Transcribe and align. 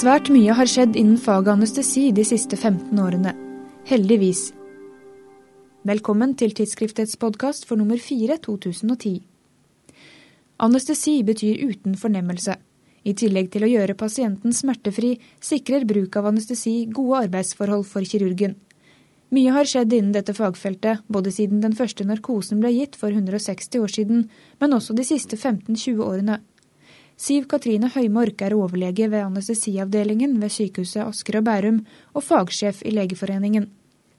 Svært 0.00 0.30
mye 0.32 0.54
har 0.56 0.68
skjedd 0.70 0.94
innen 0.96 1.18
faget 1.20 1.50
anestesi 1.58 2.06
de 2.16 2.22
siste 2.24 2.56
15 2.56 2.96
årene. 3.02 3.34
Heldigvis. 3.84 4.46
Velkommen 5.84 6.30
til 6.40 6.54
tidsskriftets 6.56 7.18
podkast 7.20 7.66
for 7.68 7.76
nummer 7.76 8.00
4 8.00 8.38
2010. 8.46 9.18
Anestesi 10.64 11.18
betyr 11.26 11.60
uten 11.66 11.98
fornemmelse. 12.00 12.56
I 13.04 13.12
tillegg 13.12 13.50
til 13.52 13.66
å 13.66 13.70
gjøre 13.74 13.98
pasienten 14.00 14.56
smertefri, 14.56 15.18
sikrer 15.36 15.84
bruk 15.90 16.16
av 16.16 16.30
anestesi 16.30 16.86
gode 16.88 17.26
arbeidsforhold 17.26 17.84
for 17.90 18.06
kirurgen. 18.08 18.56
Mye 19.36 19.52
har 19.52 19.68
skjedd 19.68 19.92
innen 19.98 20.14
dette 20.16 20.32
fagfeltet, 20.32 21.04
både 21.12 21.34
siden 21.34 21.60
den 21.60 21.76
første 21.76 22.08
narkosen 22.08 22.64
ble 22.64 22.72
gitt 22.72 22.96
for 22.96 23.12
160 23.12 23.84
år 23.84 23.92
siden, 24.00 24.24
men 24.64 24.78
også 24.80 24.96
de 24.96 25.04
siste 25.04 25.36
15-20 25.36 26.00
årene. 26.08 26.40
Siv 27.20 27.44
Katrine 27.52 27.90
Høymork 27.92 28.40
er 28.46 28.54
overlege 28.56 29.10
ved 29.12 29.26
anestesiavdelingen 29.26 30.38
ved 30.40 30.54
sykehuset 30.54 31.02
Asker 31.04 31.42
og 31.42 31.44
Bærum, 31.50 31.82
og 32.16 32.24
fagsjef 32.24 32.80
i 32.88 32.94
Legeforeningen. 32.96 33.68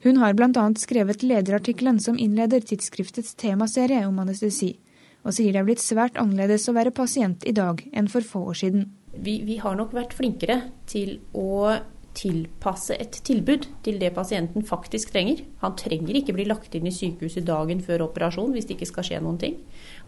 Hun 0.05 0.21
har 0.21 0.37
bl.a. 0.37 0.67
skrevet 0.77 1.23
lederartikkelen 1.25 1.99
som 2.01 2.17
innleder 2.17 2.61
tidsskriftets 2.61 3.33
temaserie 3.41 4.05
om 4.05 4.21
anestesi 4.21 4.75
og 5.21 5.35
sier 5.35 5.53
det 5.53 5.61
er 5.61 5.67
blitt 5.67 5.83
svært 5.83 6.17
annerledes 6.21 6.67
å 6.69 6.75
være 6.75 6.93
pasient 6.95 7.45
i 7.47 7.53
dag 7.55 7.81
enn 7.93 8.09
for 8.11 8.25
få 8.25 8.43
år 8.51 8.59
siden. 8.63 8.87
Vi, 9.13 9.41
vi 9.45 9.57
har 9.61 9.75
nok 9.77 9.93
vært 9.93 10.15
flinkere 10.17 10.61
til 10.89 11.19
å 11.37 11.77
tilpasse 12.17 12.97
et 12.99 13.21
tilbud 13.23 13.69
til 13.85 13.99
det 14.01 14.09
pasienten 14.15 14.65
faktisk 14.67 15.13
trenger. 15.13 15.45
Han 15.61 15.77
trenger 15.79 16.17
ikke 16.17 16.35
bli 16.35 16.47
lagt 16.49 16.73
inn 16.75 16.89
i 16.89 16.95
sykehuset 16.95 17.45
dagen 17.47 17.83
før 17.85 18.07
operasjon 18.09 18.51
hvis 18.55 18.67
det 18.67 18.75
ikke 18.77 18.89
skal 18.89 19.07
skje 19.07 19.21
noen 19.23 19.39
ting. 19.39 19.59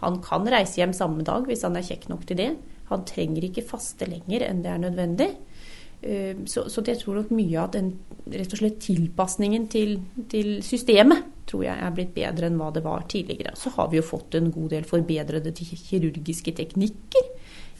Han 0.02 0.20
kan 0.26 0.48
reise 0.52 0.82
hjem 0.82 0.96
samme 0.98 1.24
dag 1.28 1.48
hvis 1.48 1.64
han 1.64 1.78
er 1.80 1.86
kjekk 1.88 2.10
nok 2.12 2.26
til 2.28 2.42
det. 2.42 2.50
Han 2.94 3.08
trenger 3.10 3.50
ikke 3.50 3.66
faste 3.68 4.08
lenger 4.10 4.48
enn 4.48 4.64
det 4.64 4.72
er 4.72 4.82
nødvendig. 4.86 5.30
Eh, 6.04 6.36
så, 6.46 6.66
så 6.70 6.84
jeg 6.86 7.00
tror 7.00 7.22
nok 7.22 7.32
mye 7.36 7.60
av 7.62 7.72
den 7.76 7.94
rett 8.34 8.52
og 8.56 8.60
slett 8.60 8.82
tilpasningen 8.84 9.70
til, 9.72 9.96
til, 10.32 10.58
systemet 10.66 11.30
tror 11.48 11.64
jeg 11.66 11.80
er 11.80 11.96
blitt 11.96 12.14
bedre 12.16 12.48
enn 12.48 12.60
hva 12.60 12.70
det 12.76 12.84
var 12.84 13.06
tidligere. 13.12 13.56
Så 13.60 13.72
har 13.78 13.90
vi 13.92 14.00
jo 14.00 14.06
fått 14.06 14.36
en 14.40 14.52
god 14.52 14.74
del 14.76 14.88
forbedrede 14.88 15.54
kirurgiske 15.56 16.56
teknikker. 16.60 17.30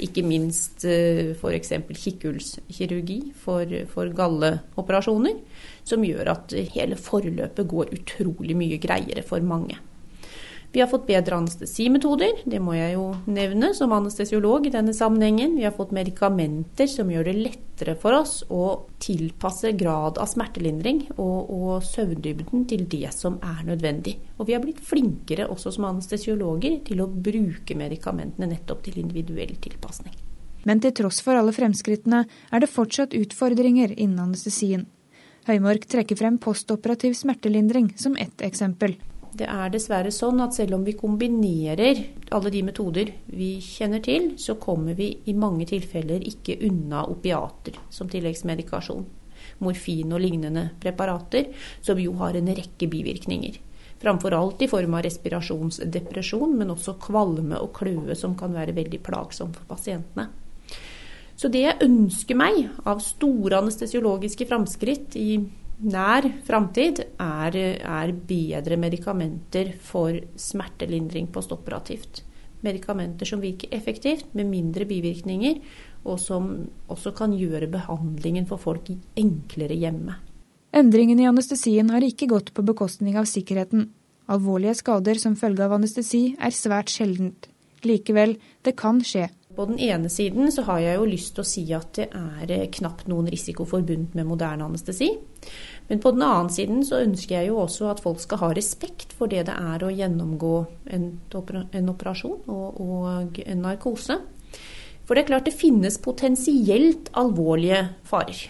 Ikke 0.04 0.24
minst 0.26 0.86
eh, 0.90 1.34
f.eks. 1.36 1.74
kikkhullskirurgi 1.92 3.20
for, 3.44 3.78
for 3.92 4.12
galleoperasjoner. 4.16 5.40
Som 5.88 6.06
gjør 6.08 6.32
at 6.38 6.56
hele 6.76 7.00
forløpet 7.00 7.68
går 7.72 7.96
utrolig 8.00 8.56
mye 8.56 8.80
greiere 8.84 9.24
for 9.28 9.44
mange. 9.44 9.80
Vi 10.74 10.82
har 10.82 10.88
fått 10.88 11.06
bedre 11.06 11.38
anestesimetoder, 11.38 12.40
det 12.50 12.58
må 12.58 12.74
jeg 12.74 12.96
jo 12.96 13.04
nevne 13.30 13.76
som 13.78 13.92
anestesiolog 13.94 14.66
i 14.66 14.72
denne 14.74 14.96
sammenhengen. 14.98 15.54
Vi 15.60 15.68
har 15.68 15.76
fått 15.76 15.94
medikamenter 15.94 16.90
som 16.90 17.12
gjør 17.14 17.28
det 17.30 17.36
lettere 17.38 17.94
for 18.02 18.18
oss 18.18 18.40
å 18.50 18.64
tilpasse 18.98 19.76
grad 19.78 20.18
av 20.18 20.32
smertelindring 20.32 21.04
og, 21.14 21.54
og 21.54 21.86
søvndybden 21.86 22.66
til 22.74 22.88
det 22.90 23.14
som 23.14 23.38
er 23.46 23.62
nødvendig. 23.70 24.16
Og 24.40 24.50
vi 24.50 24.58
har 24.58 24.66
blitt 24.66 24.82
flinkere 24.82 25.46
også 25.54 25.76
som 25.78 25.86
anestesiologer 25.92 26.82
til 26.90 27.06
å 27.06 27.10
bruke 27.30 27.78
medikamentene 27.78 28.50
nettopp 28.56 28.82
til 28.90 28.98
individuell 29.06 29.54
tilpasning. 29.62 30.18
Men 30.66 30.82
til 30.82 30.98
tross 31.04 31.22
for 31.22 31.38
alle 31.38 31.54
fremskrittene 31.54 32.26
er 32.26 32.66
det 32.66 32.74
fortsatt 32.74 33.14
utfordringer 33.14 33.94
innen 33.94 34.26
anestesien. 34.26 34.90
Høymork 35.46 35.86
trekker 35.86 36.18
frem 36.18 36.42
postoperativ 36.42 37.14
smertelindring 37.20 37.94
som 38.00 38.18
ett 38.18 38.42
eksempel. 38.42 38.98
Det 39.34 39.48
er 39.50 39.72
dessverre 39.74 40.12
sånn 40.14 40.44
at 40.44 40.54
selv 40.54 40.76
om 40.78 40.84
vi 40.86 40.94
kombinerer 40.94 42.04
alle 42.36 42.52
de 42.54 42.62
metoder 42.68 43.10
vi 43.34 43.56
kjenner 43.66 44.04
til, 44.06 44.36
så 44.38 44.60
kommer 44.62 44.94
vi 44.94 45.10
i 45.26 45.34
mange 45.34 45.66
tilfeller 45.72 46.22
ikke 46.30 46.60
unna 46.68 47.02
opiater 47.10 47.80
som 47.90 48.12
tilleggsmedikasjon. 48.14 49.08
Morfin 49.66 50.14
og 50.14 50.22
lignende 50.22 50.68
preparater, 50.82 51.50
som 51.82 52.00
jo 52.00 52.14
har 52.22 52.38
en 52.38 52.52
rekke 52.54 52.90
bivirkninger. 52.92 53.58
Framfor 54.04 54.36
alt 54.38 54.62
i 54.62 54.70
form 54.70 55.00
av 55.00 55.06
respirasjonsdepresjon, 55.08 56.54
men 56.60 56.76
også 56.76 56.98
kvalme 57.02 57.58
og 57.58 57.74
kløe, 57.78 58.14
som 58.20 58.38
kan 58.38 58.54
være 58.54 58.76
veldig 58.78 59.02
plagsom 59.02 59.54
for 59.56 59.66
pasientene. 59.74 60.30
Så 61.40 61.50
det 61.50 61.64
jeg 61.64 61.82
ønsker 61.88 62.38
meg 62.38 62.68
av 62.86 63.02
store 63.02 63.64
anestesiologiske 63.64 64.46
framskritt 64.46 65.18
i 65.18 65.40
nær 65.84 66.28
framtid 66.48 67.04
er, 67.22 67.56
er, 67.84 68.14
bedre 68.28 68.78
medikamenter 68.80 69.74
for 69.84 70.18
smertelindring 70.40 71.30
postoperativt. 71.34 72.24
Medikamenter 72.64 73.28
som 73.28 73.42
virker 73.44 73.74
effektivt, 73.76 74.30
med 74.34 74.48
mindre 74.48 74.88
bivirkninger, 74.88 75.60
og 76.08 76.20
som 76.20 76.54
også 76.92 77.12
kan 77.16 77.36
gjøre 77.36 77.72
behandlingen 77.72 78.48
for 78.48 78.62
folk 78.62 78.90
enklere 79.20 79.76
hjemme. 79.76 80.16
Endringene 80.74 81.26
i 81.26 81.30
anestesien 81.30 81.92
har 81.94 82.04
ikke 82.04 82.32
gått 82.32 82.54
på 82.56 82.66
bekostning 82.66 83.20
av 83.20 83.28
sikkerheten. 83.30 83.92
Alvorlige 84.32 84.80
skader 84.80 85.20
som 85.20 85.36
følge 85.38 85.68
av 85.68 85.76
anestesi 85.76 86.32
er 86.40 86.56
svært 86.56 86.92
sjeldent. 86.92 87.50
Likevel, 87.84 88.38
det 88.64 88.78
kan 88.80 89.04
skje. 89.04 89.28
På 89.56 89.68
den 89.70 89.78
ene 89.78 90.10
siden 90.10 90.50
så 90.52 90.64
har 90.66 90.80
jeg 90.82 90.98
jo 90.98 91.06
lyst 91.06 91.36
til 91.36 91.44
å 91.44 91.48
si 91.48 91.64
at 91.76 92.00
det 92.00 92.56
er 92.56 92.72
knapt 92.74 93.06
noen 93.12 93.30
risiko 93.30 93.68
forbundet 93.70 94.16
med 94.18 94.26
moderne 94.26 94.66
anestesi. 94.66 95.12
Men 95.90 96.02
på 96.02 96.14
den 96.16 96.24
annen 96.26 96.50
siden 96.54 96.82
så 96.88 97.02
ønsker 97.04 97.36
jeg 97.38 97.52
jo 97.52 97.60
også 97.62 97.90
at 97.92 98.02
folk 98.02 98.22
skal 98.24 98.42
ha 98.42 98.50
respekt 98.56 99.14
for 99.14 99.30
det 99.30 99.46
det 99.50 99.54
er 99.54 99.84
å 99.84 99.92
gjennomgå 99.94 100.56
en, 100.96 101.06
en 101.30 101.92
operasjon 101.94 102.48
og, 102.48 102.82
og, 102.82 103.40
en 103.46 103.64
narkose. 103.66 104.18
For 105.04 105.14
det 105.14 105.26
er 105.26 105.32
klart 105.34 105.50
det 105.50 105.58
finnes 105.60 106.00
potensielt 106.02 107.12
alvorlige 107.20 107.84
farer. 108.08 108.46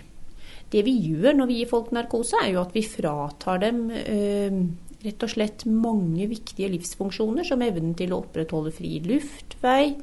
Det 0.73 0.85
vi 0.85 0.93
gjør 1.09 1.35
når 1.37 1.49
vi 1.49 1.59
gir 1.59 1.69
folk 1.69 1.91
narkose, 1.93 2.37
er 2.39 2.53
jo 2.53 2.63
at 2.63 2.73
vi 2.73 2.85
fratar 2.85 3.59
dem 3.61 3.87
øh, 3.93 4.61
rett 5.03 5.25
og 5.25 5.33
slett 5.33 5.65
mange 5.69 6.29
viktige 6.31 6.71
livsfunksjoner, 6.73 7.45
som 7.45 7.61
evnen 7.65 7.93
til 7.97 8.13
å 8.13 8.21
opprettholde 8.23 8.71
fri 8.73 8.97
luftvei, 9.03 9.95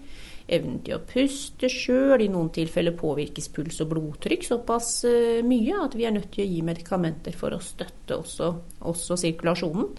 evnen 0.52 0.80
til 0.84 0.96
å 0.96 1.04
puste 1.06 1.70
sjøl. 1.72 2.20
I 2.24 2.30
noen 2.32 2.50
tilfeller 2.54 2.96
påvirkes 2.98 3.50
puls 3.54 3.80
og 3.84 3.92
blodtrykk 3.92 4.46
såpass 4.46 4.92
eh, 5.08 5.40
mye 5.46 5.78
at 5.84 5.96
vi 5.98 6.06
er 6.08 6.16
nødt 6.16 6.30
til 6.34 6.44
å 6.44 6.50
gi 6.50 6.62
medikamenter 6.66 7.36
for 7.36 7.56
å 7.56 7.62
støtte 7.64 8.18
også, 8.18 8.52
også 8.90 9.18
sirkulasjonen. 9.24 9.90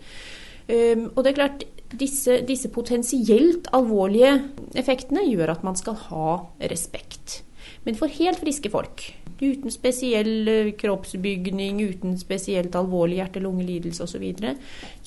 Um, 0.71 1.07
og 1.15 1.23
det 1.23 1.31
er 1.31 1.39
klart, 1.39 1.63
disse, 1.99 2.37
disse, 2.47 2.69
potensielt 2.71 3.67
alvorlige 3.75 4.37
effektene 4.79 5.25
gjør 5.25 5.55
at 5.55 5.65
man 5.67 5.75
skal 5.79 5.97
ha 6.07 6.27
respekt. 6.71 7.41
Men 7.83 7.97
for 7.97 8.11
helt 8.13 8.39
friske 8.39 8.69
folk 8.71 9.03
uten 9.41 9.73
spesiell 9.73 10.47
eh, 10.47 10.71
kroppsbygning, 10.77 11.81
uten 11.89 12.17
spesielt 12.21 12.75
alvorlig 12.77 13.19
hjerte-lungelidelse 13.21 14.05
osv., 14.05 14.11
så, 14.11 14.19
videre, 14.21 14.55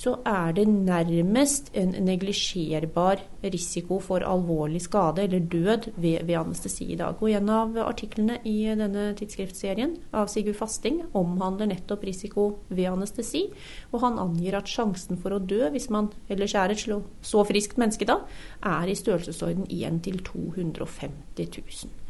så 0.00 0.17
er 0.27 0.55
det 0.56 0.65
nærmest 0.69 1.71
en 1.77 1.93
neglisjerbar 2.06 3.21
risiko 3.53 4.00
for 4.03 4.25
alvorlig 4.27 4.81
skade 4.83 5.22
eller 5.27 5.45
død 5.53 5.91
ved, 5.97 6.25
ved, 6.25 6.34
anestesi 6.41 6.89
i 6.93 6.99
dag. 6.99 7.21
Og 7.21 7.31
En 7.31 7.50
av 7.53 7.77
artiklene 7.84 8.39
i 8.45 8.65
denne 8.75 9.11
tidsskriftsserien 9.19 9.97
av 10.12 10.31
Sigurd 10.33 10.59
Fasting 10.59 11.03
omhandler 11.15 11.71
nettopp 11.71 12.05
risiko 12.06 12.47
ved 12.69 12.91
anestesi. 12.91 13.47
Og 13.93 14.01
han 14.03 14.19
angir 14.19 14.56
at 14.59 14.71
sjansen 14.71 15.21
for 15.21 15.37
å 15.37 15.43
dø, 15.43 15.69
hvis 15.75 15.91
man 15.91 16.11
ellers 16.28 16.55
er 16.59 16.75
et 16.75 16.87
så 17.22 17.45
friskt 17.47 17.78
menneske 17.81 18.09
da, 18.09 18.21
er 18.65 18.89
i 18.89 18.97
størrelsesorden 18.99 19.69
1 19.71 20.03
til 20.06 20.22
250 20.25 21.61
000. 21.84 22.03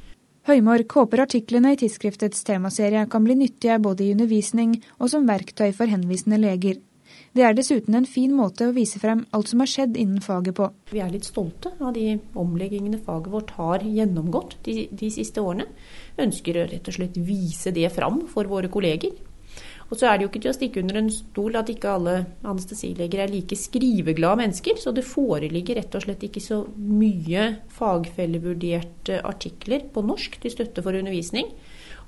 Høymork 0.45 0.93
håper 0.93 1.23
artiklene 1.23 1.71
i 1.73 1.77
tidsskriftets 1.81 2.45
temaserie 2.45 3.07
kan 3.09 3.25
bli 3.25 3.33
nyttige 3.39 3.79
både 3.81 4.05
i 4.05 4.11
undervisning 4.13 4.75
og 4.99 5.09
som 5.09 5.25
verktøy 5.25 5.71
for 5.73 5.89
henvisende 5.89 6.37
leger. 6.43 6.83
Det 7.33 7.47
er 7.49 7.57
dessuten 7.57 7.97
en 7.97 8.05
fin 8.05 8.35
måte 8.37 8.69
å 8.69 8.75
vise 8.77 9.01
frem 9.01 9.23
alt 9.33 9.49
som 9.49 9.63
har 9.65 9.71
skjedd 9.73 9.97
innen 9.97 10.21
faget 10.21 10.59
på. 10.59 10.69
Vi 10.93 11.01
er 11.01 11.09
litt 11.15 11.25
stolte 11.25 11.73
av 11.81 11.95
de 11.97 12.19
omleggingene 12.37 13.01
faget 13.01 13.33
vårt 13.33 13.55
har 13.57 13.87
gjennomgått 13.89 14.59
de, 14.69 14.85
de 14.93 15.11
siste 15.17 15.41
årene. 15.41 15.65
Ønsker 16.21 16.61
å 16.61 16.67
rett 16.69 16.93
og 16.93 16.99
slett 16.99 17.17
vise 17.17 17.73
det 17.73 17.89
fram 17.97 18.27
for 18.29 18.51
våre 18.51 18.69
kolleger. 18.69 19.17
Og 19.95 20.01
så 20.01 20.09
er 20.11 20.19
det 20.19 20.25
jo 20.25 20.31
ikke 20.33 20.41
til 20.43 20.51
å 20.51 20.57
stikke 20.57 20.83
under 20.83 20.97
en 20.99 21.09
stol 21.15 21.55
at 21.55 21.69
ikke 21.71 21.93
alle 21.95 22.15
anestesileger 22.43 23.21
er 23.23 23.31
like 23.31 23.55
skriveglade 23.55 24.41
mennesker. 24.41 24.81
Så 24.83 24.91
det 24.91 25.05
foreligger 25.07 25.79
rett 25.79 25.95
og 25.95 26.03
slett 26.03 26.25
ikke 26.27 26.43
så 26.43 26.65
mye 26.75 27.45
fagfellevurderte 27.77 29.21
artikler 29.23 29.87
på 29.95 30.03
norsk 30.03 30.41
til 30.43 30.51
støtte 30.57 30.83
for 30.83 30.99
undervisning. 30.99 31.53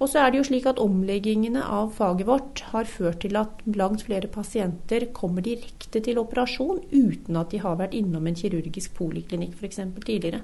Og 0.02 0.10
så 0.10 0.24
er 0.24 0.34
det 0.34 0.40
jo 0.40 0.48
slik 0.50 0.66
at 0.66 0.82
omleggingene 0.82 1.62
av 1.62 1.94
faget 1.94 2.26
vårt 2.26 2.64
har 2.72 2.90
ført 2.90 3.22
til 3.22 3.38
at 3.38 3.62
langt 3.78 4.02
flere 4.08 4.26
pasienter 4.34 5.06
kommer 5.14 5.46
direkte 5.46 6.02
til 6.02 6.18
operasjon 6.20 6.82
uten 6.90 7.38
at 7.38 7.54
de 7.54 7.62
har 7.62 7.78
vært 7.78 7.94
innom 7.94 8.26
en 8.26 8.42
kirurgisk 8.42 8.98
poliklinikk 8.98 9.54
f.eks. 9.54 9.84
tidligere. 10.02 10.42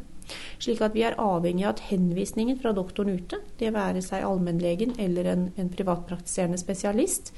Slik 0.62 0.82
at 0.84 0.94
vi 0.96 1.04
er 1.06 1.18
avhengig 1.20 1.66
av 1.66 1.74
at 1.74 1.84
henvisningen 1.90 2.58
fra 2.62 2.74
doktoren 2.76 3.18
ute, 3.18 3.40
det 3.58 3.72
være 3.74 4.02
seg 4.04 4.24
allmennlegen 4.26 4.96
eller 5.02 5.30
en, 5.32 5.44
en 5.56 5.70
privatpraktiserende 5.72 6.60
spesialist, 6.60 7.32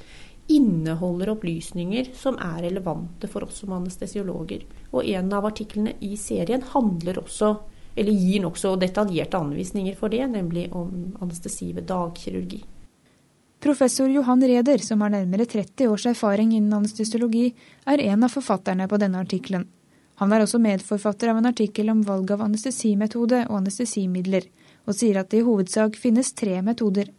inneholder 0.47 1.31
opplysninger 1.33 2.11
som 2.13 2.37
er 2.37 2.67
relevante 2.67 3.29
for 3.31 3.47
oss 3.47 3.63
som 3.63 3.73
anestesiologer. 3.73 4.65
Og 4.93 5.07
en 5.09 5.33
av 5.33 5.47
artiklene 5.49 5.95
i 6.05 6.13
serien 6.21 6.65
handler 6.75 7.23
også 7.23 7.55
eller 7.95 8.11
gir 8.11 8.41
nokså 8.43 8.75
detaljerte 8.75 9.39
anvisninger 9.39 9.95
for 9.95 10.11
det, 10.11 10.25
nemlig 10.27 10.67
om 10.75 11.15
anestesi 11.23 11.71
ved 11.73 11.87
dagkirurgi. 11.87 12.59
Professor 13.63 14.09
Johan 14.11 14.43
Reder, 14.43 14.77
som 14.83 15.01
har 15.01 15.13
nærmere 15.13 15.47
30 15.49 15.87
års 15.89 16.05
erfaring 16.05 16.51
innen 16.53 16.75
anestesiologi, 16.75 17.47
er 17.87 18.03
en 18.03 18.27
av 18.27 18.35
forfatterne 18.35 18.87
på 18.91 18.99
denne 19.01 19.23
artikkelen. 19.23 19.63
Han 20.21 20.31
er 20.31 20.45
også 20.45 20.61
medforfatter 20.63 21.31
av 21.31 21.41
en 21.41 21.49
artikkel 21.49 21.91
om 21.91 22.03
valg 22.07 22.31
av 22.31 22.43
anestesimetode 22.45 23.43
og 23.49 23.57
anestesimidler, 23.59 24.47
og 24.87 24.95
sier 24.95 25.19
at 25.19 25.31
det 25.33 25.41
i 25.41 25.47
hovedsak 25.47 25.97
finnes 25.99 26.31
tre 26.37 26.61
metoder. 26.63 27.11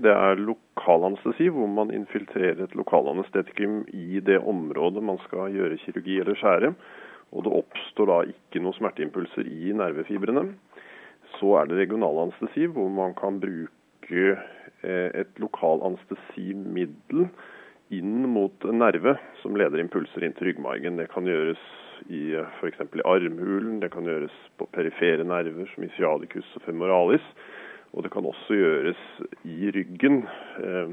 Det 0.00 0.12
er 0.14 0.38
lokalanestesi, 0.38 1.50
hvor 1.52 1.68
man 1.68 1.90
infiltrerer 1.92 2.62
et 2.64 2.76
lokalanestetikum 2.78 3.82
i 3.92 4.22
det 4.24 4.38
området 4.38 5.02
man 5.04 5.18
skal 5.26 5.50
gjøre 5.52 5.80
kirurgi 5.82 6.20
eller 6.22 6.38
skjære. 6.38 6.72
Og 7.30 7.44
det 7.46 7.52
oppstår 7.60 8.10
da 8.10 8.20
ikke 8.30 8.62
noen 8.62 8.78
smerteimpulser 8.78 9.46
i 9.50 9.74
nervefibrene. 9.76 10.48
Så 11.36 11.52
er 11.58 11.68
det 11.68 11.82
regionalanestesi, 11.82 12.70
hvor 12.72 12.88
man 12.94 13.12
kan 13.18 13.42
bruke 13.42 14.24
et 14.30 14.60
et 14.82 15.40
lokalanestesimiddel 15.40 17.26
inn 17.90 18.28
mot 18.30 18.64
en 18.64 18.78
nerve 18.78 19.16
som 19.42 19.56
leder 19.58 19.82
impulser 19.82 20.24
inn 20.24 20.34
til 20.38 20.50
ryggmargen. 20.50 20.98
Det 21.00 21.08
kan 21.12 21.26
gjøres 21.26 21.60
i 22.08 22.36
f.eks. 22.60 22.80
i 22.80 23.04
armhulen, 23.04 23.80
det 23.82 23.90
kan 23.92 24.06
gjøres 24.06 24.34
på 24.58 24.68
perifere 24.74 25.26
nerver 25.26 25.68
som 25.74 25.84
isiadicus 25.84 26.48
og 26.56 26.64
femoralis. 26.68 27.26
Og 27.90 28.06
det 28.06 28.12
kan 28.14 28.26
også 28.26 28.54
gjøres 28.54 29.00
i 29.42 29.72
ryggen, 29.74 30.22
eh, 30.62 30.92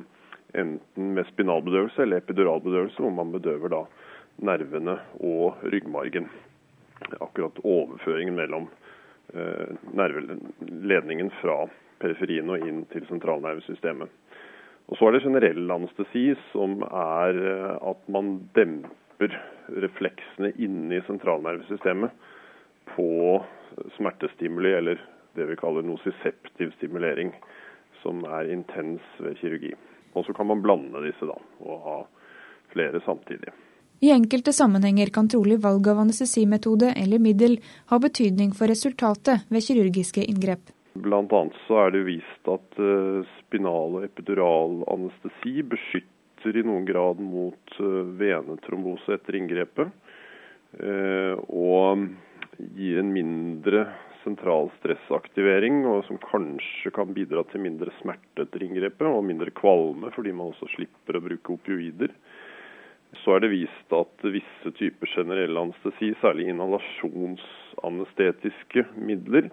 enten 0.58 1.14
med 1.14 1.30
spinalbedøvelse 1.30 2.02
eller 2.02 2.24
epiduralbedøvelse, 2.24 2.98
hvor 2.98 3.14
man 3.14 3.32
bedøver 3.32 3.70
da 3.70 3.84
nervene 4.42 4.98
og 5.22 5.62
ryggmargen. 5.62 6.30
Akkurat 7.22 7.62
overføringen 7.64 8.36
mellom 8.36 8.70
eh, 9.34 9.78
nerveledningen 9.94 11.30
fra 11.42 11.68
periferien 12.02 12.50
og 12.50 12.66
inn 12.66 12.86
til 12.94 13.06
sentralnervesystemet. 13.10 14.10
Og 14.88 14.98
Så 14.98 15.08
er 15.08 15.18
det 15.18 15.26
generell 15.26 15.72
anestesi, 15.72 16.32
som 16.54 16.80
er 16.88 17.36
eh, 17.36 17.76
at 17.92 18.08
man 18.08 18.38
demper 18.56 19.36
refleksene 19.84 20.54
inne 20.56 21.00
i 21.00 21.04
sentralnervesystemet 21.08 22.14
på 22.94 23.10
smertestimuli, 23.98 24.72
eller 24.78 25.02
det 25.36 25.50
vi 25.50 25.60
kaller 25.60 25.84
nosiseptiv 25.84 26.72
stimulering, 26.78 27.34
som 28.02 28.24
er 28.24 28.54
intens 28.54 29.04
ved 29.20 29.36
kirurgi. 29.42 29.74
Og 30.16 30.26
så 30.26 30.34
kan 30.34 30.48
man 30.48 30.64
blande 30.64 31.04
disse 31.04 31.28
da, 31.28 31.36
og 31.60 31.84
ha 31.84 31.98
flere 32.72 33.04
samtidig. 33.06 33.52
I 34.00 34.14
enkelte 34.14 34.54
sammenhenger 34.54 35.10
kan 35.14 35.28
trolig 35.30 35.58
valg 35.64 35.88
av 35.90 36.04
anestesimetode 36.04 36.94
eller 36.96 37.22
middel 37.22 37.58
ha 37.90 37.98
betydning 38.00 38.54
for 38.56 38.70
resultatet 38.70 39.48
ved 39.50 39.66
kirurgiske 39.66 40.24
inngrep. 40.24 40.70
Annet 41.06 41.58
så 41.68 41.82
er 41.86 41.94
det 41.94 42.06
vist 42.08 42.50
at 42.50 42.80
eh, 42.82 43.22
spinal- 43.42 44.00
og 44.00 44.06
epiduralanestesi 44.08 45.62
beskytter 45.74 46.58
i 46.58 46.64
noen 46.66 46.86
grad 46.88 47.20
mot 47.22 47.78
eh, 47.80 48.04
venetrombose 48.20 49.14
etter 49.18 49.34
inngrepet. 49.40 49.88
Eh, 50.78 51.34
og 51.50 52.08
gir 52.78 53.00
en 53.02 53.14
mindre 53.14 53.88
sentral 54.24 54.70
stressaktivering, 54.80 55.86
og 55.88 56.06
som 56.08 56.18
kanskje 56.20 56.92
kan 56.96 57.14
bidra 57.16 57.44
til 57.52 57.62
mindre 57.64 57.92
smerte 58.02 58.42
etter 58.44 58.64
inngrepet 58.66 59.08
og 59.08 59.28
mindre 59.28 59.52
kvalme, 59.56 60.08
fordi 60.16 60.32
man 60.36 60.48
også 60.52 60.68
slipper 60.76 61.14
å 61.18 61.24
bruke 61.24 61.54
opioider. 61.56 62.12
Så 63.24 63.30
er 63.36 63.40
det 63.44 63.54
vist 63.54 63.90
at 63.96 64.16
visse 64.28 64.70
typer 64.76 65.08
generell 65.14 65.56
anestesi, 65.62 66.08
særlig 66.22 66.44
inhalasjonsanestetiske 66.52 68.82
midler, 69.00 69.46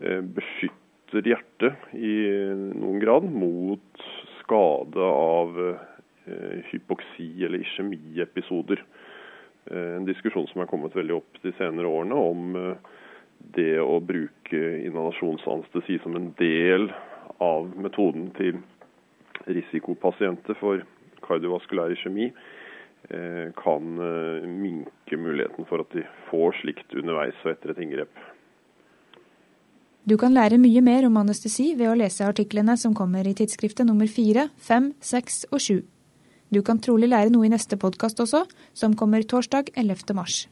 beskytter 0.00 1.28
hjertet 1.28 1.94
i 1.94 2.14
noen 2.74 2.98
grad 3.02 3.26
mot 3.30 4.06
skade 4.40 5.00
av 5.00 5.76
eh, 6.26 6.64
hypoksi- 6.72 7.44
eller 7.44 7.62
iskjemiepisoder. 7.62 8.84
Eh, 9.70 9.96
en 9.96 10.08
diskusjon 10.08 10.48
som 10.50 10.62
er 10.62 10.70
kommet 10.70 10.96
veldig 10.96 11.16
opp 11.20 11.40
de 11.42 11.54
senere 11.58 11.90
årene 11.90 12.18
om 12.18 12.58
det 13.54 13.78
å 13.80 14.00
bruke 14.00 14.60
inhalasjonsanestesi 14.86 16.00
som 16.02 16.16
en 16.16 16.32
del 16.38 16.88
av 17.44 17.70
metoden 17.76 18.30
til 18.38 18.60
risikopasienter 19.44 20.56
for 20.58 20.84
kardiovaskulær 21.24 21.92
iskjemi 21.92 22.30
kan 23.58 23.88
minke 24.48 25.18
muligheten 25.20 25.66
for 25.68 25.82
at 25.84 25.92
de 25.92 26.06
får 26.30 26.56
slikt 26.62 26.94
underveis 26.96 27.36
og 27.44 27.50
etter 27.52 27.74
et 27.74 27.82
inngrep. 27.84 28.22
Du 30.04 30.18
kan 30.20 30.34
lære 30.36 30.58
mye 30.60 30.82
mer 30.84 31.06
om 31.08 31.14
anestesi 31.16 31.70
ved 31.78 31.88
å 31.88 31.96
lese 31.96 32.26
artiklene 32.28 32.74
som 32.76 32.92
kommer 32.92 33.24
i 33.24 33.32
tidsskriftet 33.32 33.88
nummer 33.88 34.04
fire, 34.04 34.50
fem, 34.60 34.90
seks 35.00 35.46
og 35.48 35.62
sju. 35.64 35.78
Du 36.52 36.60
kan 36.60 36.76
trolig 36.76 37.08
lære 37.08 37.32
noe 37.32 37.48
i 37.48 37.52
neste 37.54 37.78
podkast 37.80 38.20
også, 38.20 38.42
som 38.76 38.92
kommer 39.00 39.24
torsdag 39.24 39.72
11. 39.72 40.12
mars. 40.12 40.42